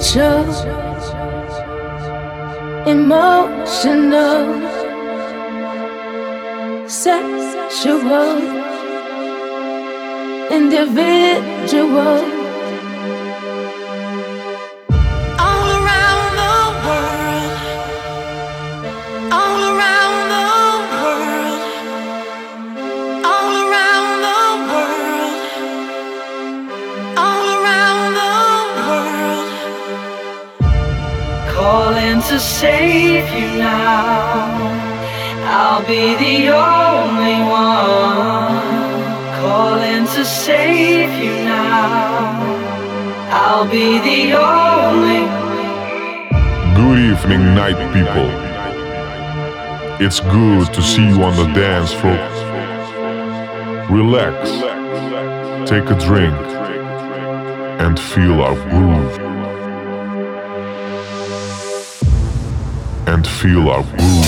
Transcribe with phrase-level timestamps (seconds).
[0.00, 0.46] spiritual,
[2.86, 4.46] emotional,
[6.88, 8.38] sexual,
[10.50, 12.37] individual.
[35.88, 38.60] Be the only one
[39.40, 42.36] calling to save you now.
[43.30, 45.24] I'll be the only.
[46.76, 48.28] Good evening, night people.
[50.04, 52.20] It's good to see you on the dance floor.
[53.90, 54.50] Relax,
[55.66, 56.36] take a drink,
[57.80, 59.28] and feel our groove.
[63.08, 64.27] and feel our groove.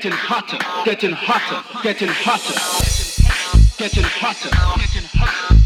[0.00, 2.54] Getting hotter, getting hotter, getting hotter,
[3.78, 4.48] getting hotter,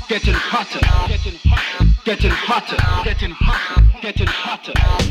[0.09, 1.61] getting hotter, getting hotter,
[2.07, 5.03] getting hotter, getting hotter, getting hotter, getting hotter.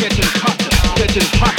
[0.00, 1.49] Getting hotter, getting hotter,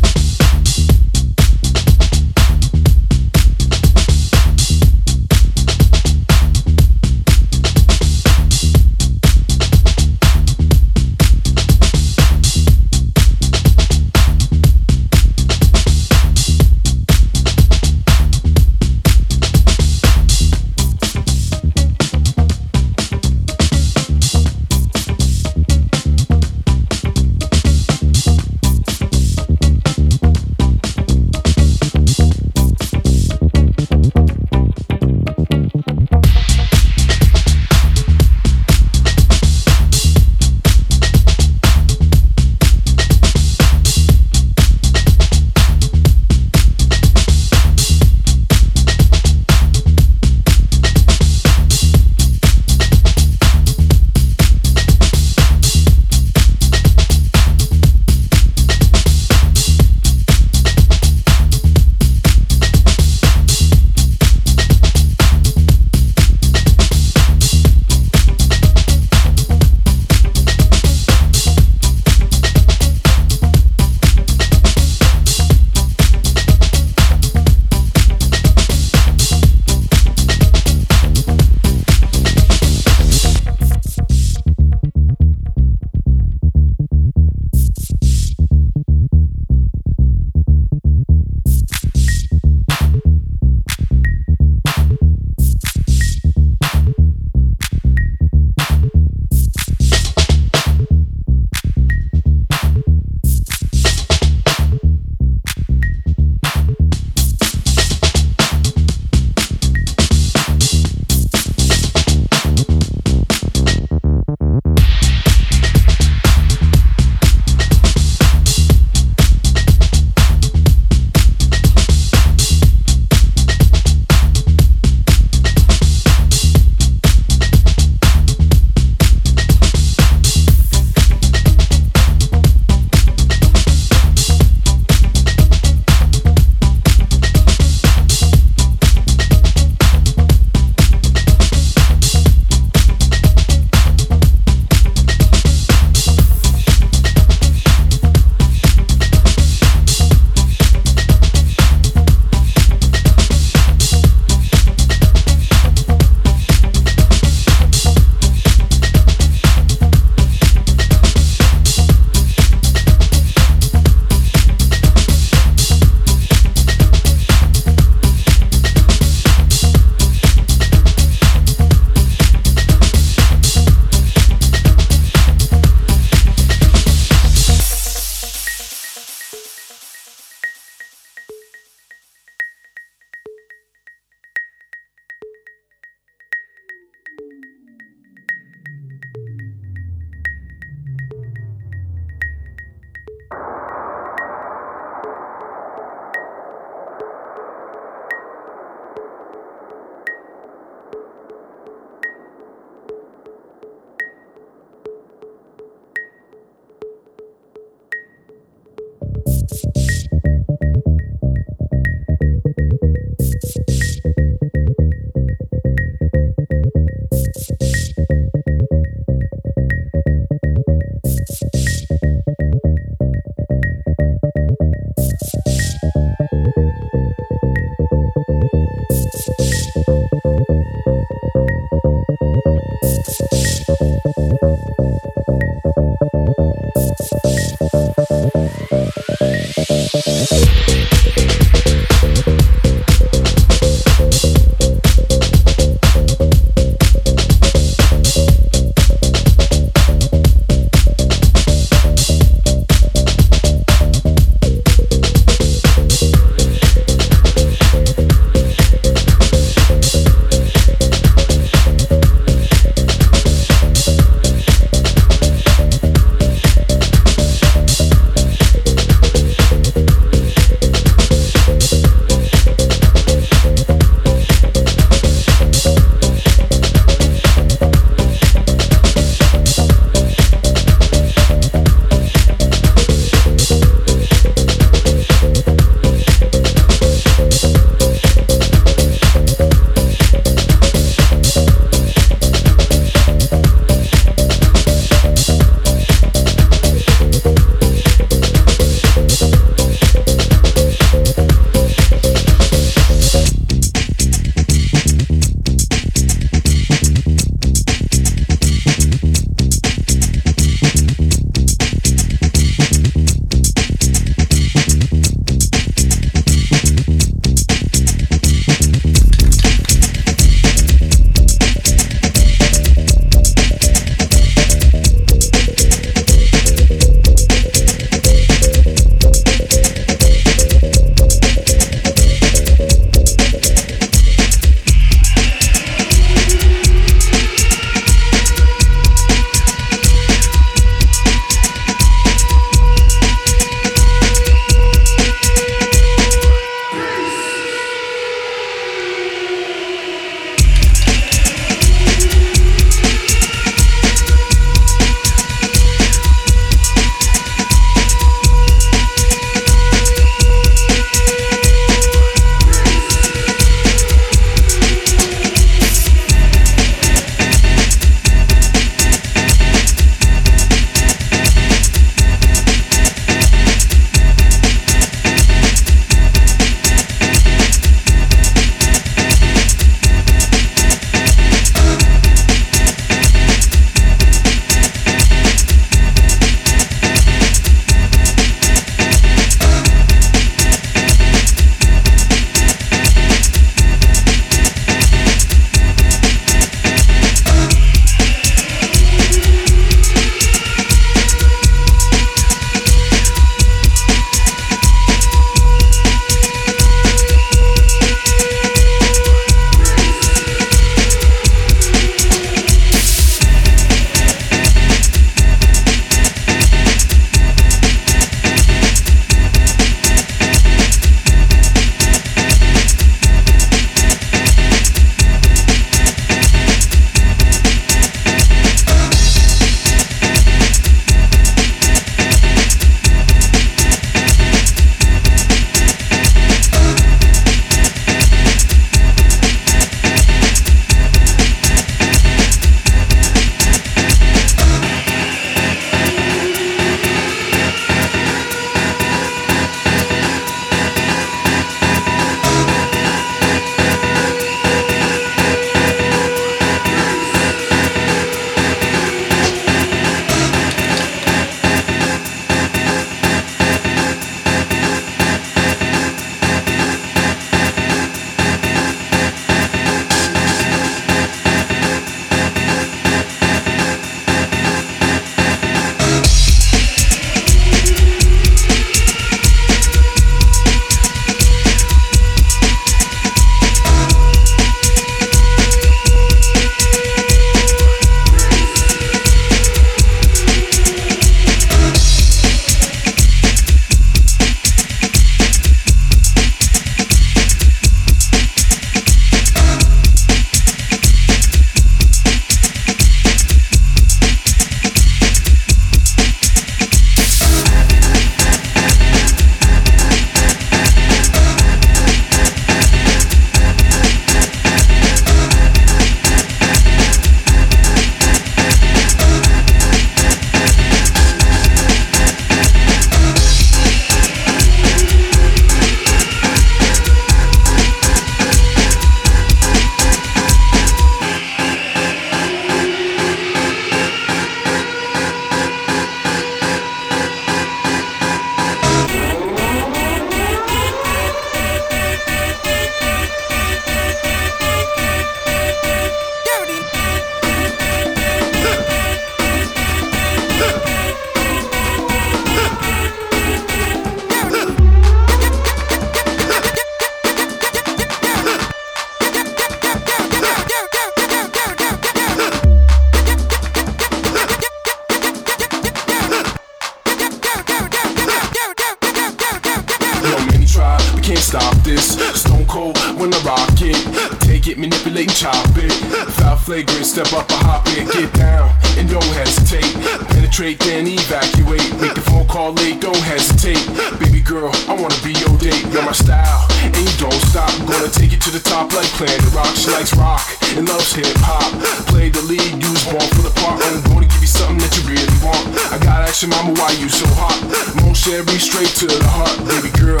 [571.04, 572.00] can't stop this.
[572.16, 573.76] Stone cold when I rock it.
[574.24, 575.72] Take it, manipulate and chop it.
[576.16, 577.84] Foul flagrant, step up or hop it.
[577.92, 578.48] Get down
[578.80, 579.68] and don't hesitate.
[580.08, 581.68] Penetrate, then evacuate.
[581.76, 583.60] Make the phone call late, don't hesitate.
[584.00, 585.60] Baby girl, I wanna be your date.
[585.68, 587.52] You're my style, and you don't stop.
[587.52, 589.52] I'm gonna take it to the top like Planet Rock.
[589.60, 590.24] She likes rock
[590.56, 591.52] and loves hip hop.
[591.92, 593.60] Play the lead, use born for the part.
[593.60, 595.52] I'm gonna give you something that you really want.
[595.68, 597.36] I gotta ask your mama why you so hot.
[597.84, 600.00] Mon Sherry straight to the heart, baby girl.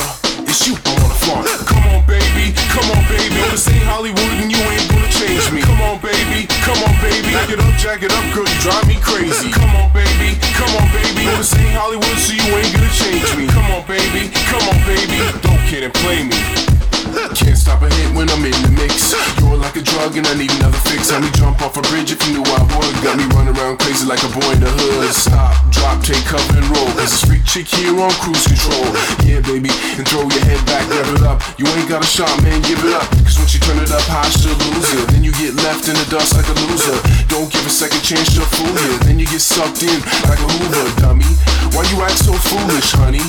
[0.54, 1.50] It's you I wanna flaunt.
[1.66, 3.42] Come on, baby, come on, baby.
[3.50, 5.66] This ain't Hollywood and you ain't gonna change me.
[5.66, 7.34] Come on, baby, come on, baby.
[7.34, 9.50] Back it up, jack it up, girl, you drive me crazy.
[9.50, 11.26] Come on, baby, come on, baby.
[11.26, 13.50] This ain't Hollywood, so you ain't gonna change me.
[13.50, 15.18] Come on, baby, come on, baby.
[15.42, 16.73] Don't kid and play me.
[17.14, 19.14] Can't stop a hit when I'm in the mix.
[19.38, 21.10] You're like a drug and I need another fix.
[21.10, 22.94] Help me jump off a bridge if you knew I would.
[23.02, 25.10] Got me running around crazy like a boy in the hood.
[25.14, 26.90] Stop, drop, take cover and roll.
[26.98, 28.86] Cause a freak chick here on cruise control.
[29.26, 31.42] Yeah, baby, and throw your head back, rev it up.
[31.58, 33.06] You ain't got a shot, man, give it up.
[33.22, 35.04] Cause when she turn it up high, she'll lose it.
[35.14, 36.98] Then you get left in the dust like a loser.
[37.30, 38.94] Don't give a second chance to fool you.
[39.06, 41.30] Then you get sucked in like a Hoover, dummy.
[41.74, 43.26] Why you act so foolish, honey?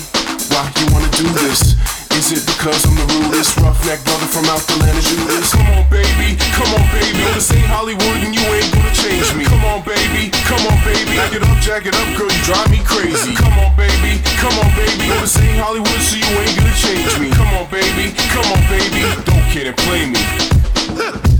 [0.54, 1.74] Why you wanna do this?
[2.16, 5.52] Is it because I'm the rudest roughneck brother from out the land of Judas?
[5.52, 7.20] Come on, baby, come on, baby.
[7.36, 9.44] This ain't Hollywood and you ain't gonna change me.
[9.44, 11.20] Come on, baby, come on, baby.
[11.20, 13.36] Back it up, jack it up, girl, you drive me crazy.
[13.36, 15.12] Come on, baby, come on, baby.
[15.20, 17.36] This ain't Hollywood, so you ain't gonna change me.
[17.36, 19.04] Come on, baby, come on, baby.
[19.28, 21.35] Don't kid and play me.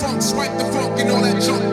[0.00, 1.69] funk, swipe the funk and all that junk.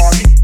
[0.00, 0.39] party.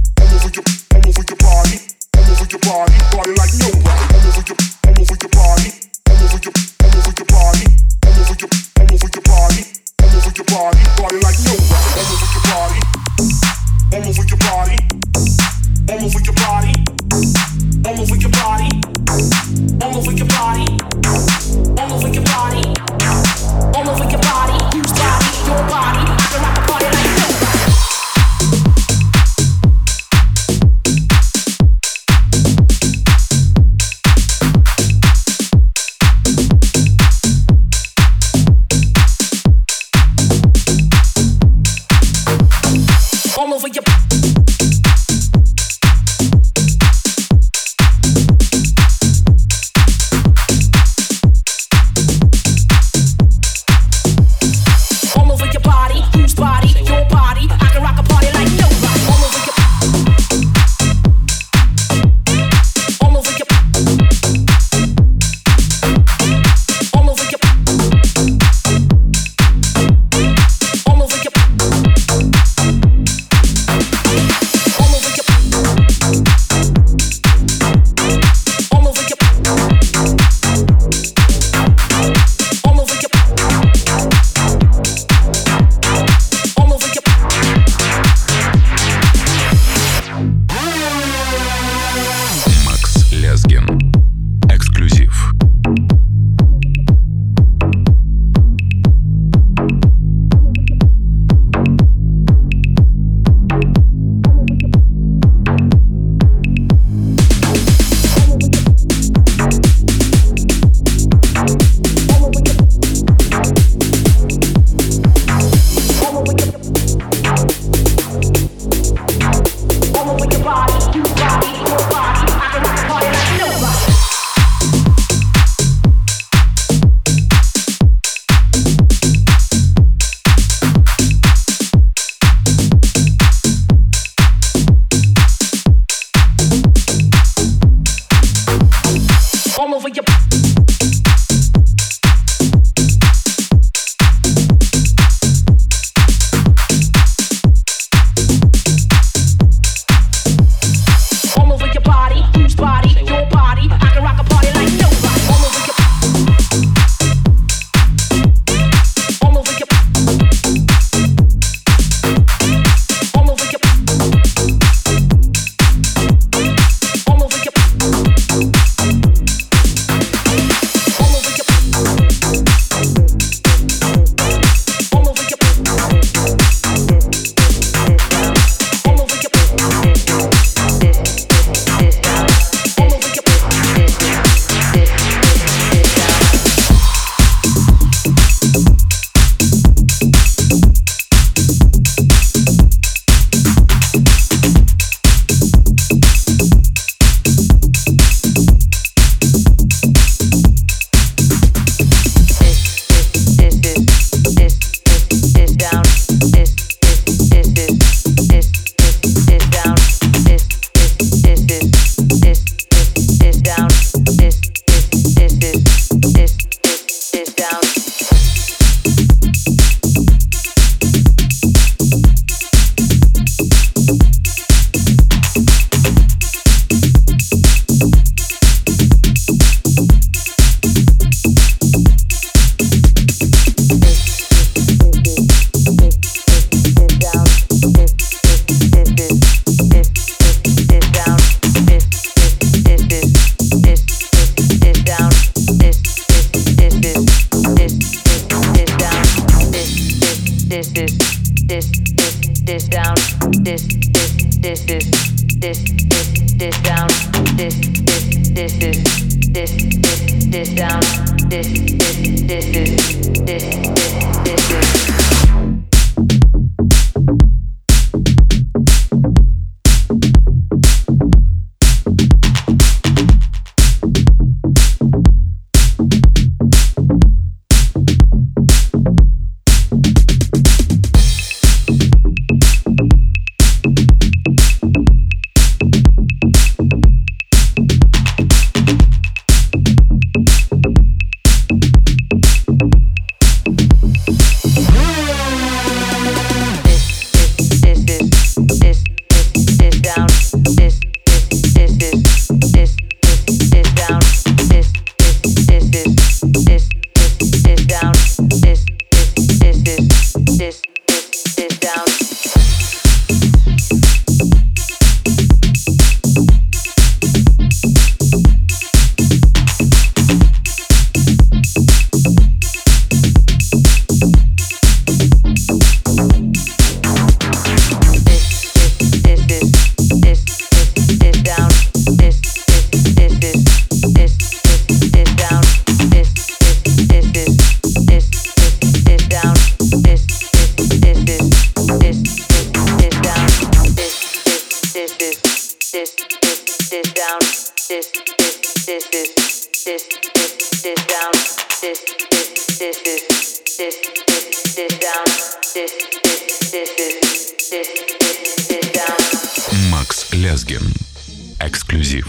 [361.46, 362.06] Yeah,